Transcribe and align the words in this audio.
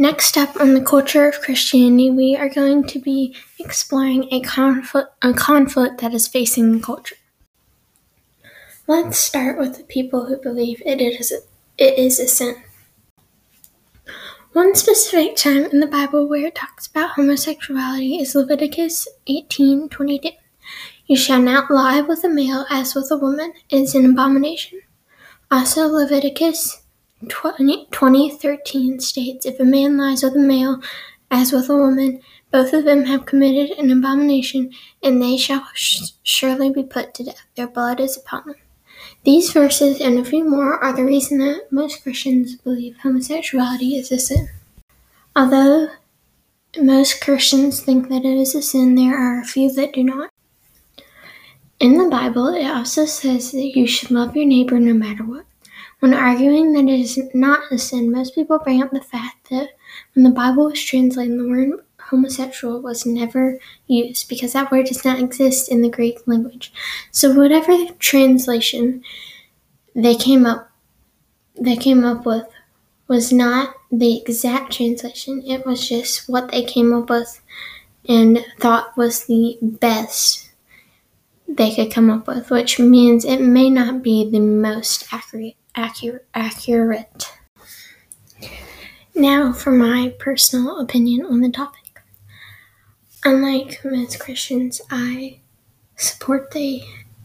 Next 0.00 0.38
up 0.38 0.54
on 0.60 0.74
the 0.74 0.80
culture 0.80 1.28
of 1.28 1.40
Christianity, 1.40 2.08
we 2.08 2.36
are 2.36 2.48
going 2.48 2.84
to 2.86 3.00
be 3.00 3.34
exploring 3.58 4.28
a 4.30 4.40
conflict, 4.40 5.08
a 5.22 5.32
conflict 5.32 6.00
that 6.00 6.14
is 6.14 6.28
facing 6.28 6.70
the 6.70 6.78
culture. 6.78 7.16
Let's 8.86 9.18
start 9.18 9.58
with 9.58 9.76
the 9.76 9.82
people 9.82 10.26
who 10.26 10.36
believe 10.36 10.80
it 10.86 11.00
is 11.00 11.32
it 11.32 11.98
is 11.98 12.20
a 12.20 12.28
sin. 12.28 12.62
One 14.52 14.76
specific 14.76 15.34
time 15.34 15.64
in 15.64 15.80
the 15.80 15.88
Bible 15.88 16.28
where 16.28 16.46
it 16.46 16.54
talks 16.54 16.86
about 16.86 17.16
homosexuality 17.16 18.20
is 18.20 18.36
Leviticus 18.36 19.08
18:22. 19.26 20.30
You 21.06 21.16
shall 21.16 21.42
not 21.42 21.72
lie 21.72 22.02
with 22.02 22.22
a 22.22 22.28
male 22.28 22.66
as 22.70 22.94
with 22.94 23.10
a 23.10 23.16
woman; 23.16 23.52
it 23.68 23.80
is 23.82 23.96
an 23.96 24.06
abomination. 24.06 24.80
Also, 25.50 25.88
Leviticus 25.88 26.82
20, 27.26 27.86
2013 27.90 29.00
states 29.00 29.46
if 29.46 29.58
a 29.58 29.64
man 29.64 29.96
lies 29.96 30.22
with 30.22 30.36
a 30.36 30.38
male 30.38 30.80
as 31.30 31.52
with 31.52 31.68
a 31.68 31.76
woman, 31.76 32.20
both 32.50 32.72
of 32.72 32.84
them 32.84 33.04
have 33.04 33.26
committed 33.26 33.76
an 33.78 33.90
abomination, 33.90 34.72
and 35.02 35.20
they 35.20 35.36
shall 35.36 35.68
sh- 35.74 36.12
surely 36.22 36.70
be 36.70 36.82
put 36.82 37.12
to 37.14 37.24
death. 37.24 37.42
Their 37.56 37.66
blood 37.66 38.00
is 38.00 38.16
upon 38.16 38.46
them. 38.46 38.56
These 39.24 39.52
verses 39.52 40.00
and 40.00 40.18
a 40.18 40.24
few 40.24 40.48
more 40.48 40.82
are 40.82 40.92
the 40.92 41.04
reason 41.04 41.38
that 41.38 41.70
most 41.70 42.02
Christians 42.02 42.56
believe 42.56 42.96
homosexuality 43.02 43.96
is 43.96 44.10
a 44.10 44.18
sin. 44.18 44.48
Although 45.36 45.88
most 46.80 47.20
Christians 47.20 47.80
think 47.80 48.08
that 48.08 48.24
it 48.24 48.38
is 48.38 48.54
a 48.54 48.62
sin, 48.62 48.94
there 48.94 49.16
are 49.16 49.40
a 49.40 49.44
few 49.44 49.70
that 49.72 49.92
do 49.92 50.02
not. 50.02 50.30
In 51.80 51.98
the 51.98 52.08
Bible, 52.08 52.48
it 52.48 52.66
also 52.66 53.04
says 53.04 53.52
that 53.52 53.76
you 53.76 53.86
should 53.86 54.10
love 54.10 54.34
your 54.34 54.46
neighbor 54.46 54.80
no 54.80 54.94
matter 54.94 55.24
what. 55.24 55.44
When 56.00 56.14
arguing 56.14 56.72
that 56.74 56.84
it 56.84 57.00
is 57.00 57.20
not 57.34 57.72
a 57.72 57.78
sin, 57.78 58.12
most 58.12 58.34
people 58.34 58.58
bring 58.58 58.82
up 58.82 58.92
the 58.92 59.00
fact 59.00 59.50
that 59.50 59.70
when 60.14 60.22
the 60.24 60.30
Bible 60.30 60.66
was 60.66 60.80
translated, 60.82 61.38
the 61.38 61.48
word 61.48 61.84
homosexual 62.00 62.80
was 62.80 63.04
never 63.04 63.58
used 63.86 64.28
because 64.28 64.52
that 64.52 64.70
word 64.70 64.86
does 64.86 65.04
not 65.04 65.18
exist 65.18 65.68
in 65.70 65.82
the 65.82 65.90
Greek 65.90 66.26
language. 66.26 66.72
So 67.10 67.34
whatever 67.34 67.76
translation 67.98 69.02
they 69.94 70.14
came 70.14 70.46
up 70.46 70.70
they 71.60 71.76
came 71.76 72.04
up 72.04 72.24
with 72.24 72.46
was 73.08 73.32
not 73.32 73.74
the 73.90 74.18
exact 74.18 74.72
translation. 74.72 75.42
It 75.44 75.66
was 75.66 75.88
just 75.88 76.28
what 76.28 76.50
they 76.52 76.62
came 76.62 76.92
up 76.92 77.10
with 77.10 77.40
and 78.08 78.44
thought 78.58 78.96
was 78.96 79.26
the 79.26 79.58
best 79.62 80.47
they 81.58 81.74
could 81.74 81.92
come 81.92 82.08
up 82.08 82.26
with, 82.26 82.50
which 82.50 82.78
means 82.78 83.24
it 83.24 83.40
may 83.40 83.68
not 83.68 84.02
be 84.02 84.30
the 84.30 84.40
most 84.40 85.12
accurate 85.12 85.56
accurate. 85.74 86.26
accurate. 86.32 87.32
Now, 89.14 89.52
for 89.52 89.72
my 89.72 90.14
personal 90.18 90.80
opinion 90.80 91.26
on 91.26 91.40
the 91.40 91.50
topic. 91.50 92.00
Unlike 93.24 93.80
most 93.84 94.20
Christians, 94.20 94.80
I 94.90 95.40
support 95.96 96.52
the 96.52 96.82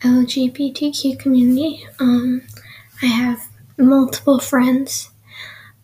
LGBTQ 0.00 1.18
community. 1.18 1.86
Um, 2.00 2.42
I 3.02 3.06
have 3.06 3.48
multiple 3.78 4.40
friends 4.40 5.10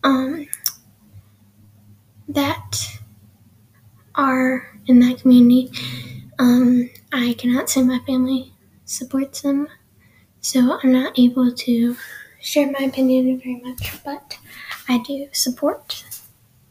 um, 0.03 0.47
that 2.27 2.99
are 4.15 4.69
in 4.87 4.99
that 4.99 5.19
community. 5.19 5.71
Um, 6.37 6.89
I 7.13 7.33
cannot 7.37 7.69
say 7.69 7.81
my 7.81 7.99
family 7.99 8.53
supports 8.83 9.41
them, 9.41 9.69
so 10.41 10.79
I'm 10.83 10.91
not 10.93 11.19
able 11.19 11.53
to 11.53 11.97
share 12.41 12.71
my 12.71 12.79
opinion 12.85 13.39
very 13.39 13.61
much, 13.61 14.03
but 14.03 14.37
I 14.89 14.99
do 14.99 15.29
support 15.33 16.05